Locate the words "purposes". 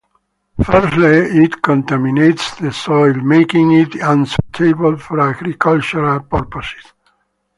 6.21-6.91